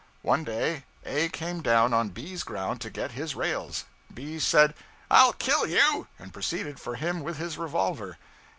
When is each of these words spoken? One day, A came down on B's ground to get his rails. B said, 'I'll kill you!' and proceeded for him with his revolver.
One 0.23 0.43
day, 0.43 0.85
A 1.05 1.29
came 1.29 1.61
down 1.61 1.93
on 1.93 2.09
B's 2.09 2.41
ground 2.41 2.81
to 2.81 2.89
get 2.89 3.11
his 3.11 3.35
rails. 3.35 3.85
B 4.11 4.39
said, 4.39 4.73
'I'll 5.11 5.33
kill 5.33 5.67
you!' 5.67 6.07
and 6.17 6.33
proceeded 6.33 6.79
for 6.79 6.95
him 6.95 7.21
with 7.21 7.37
his 7.37 7.55
revolver. 7.55 8.17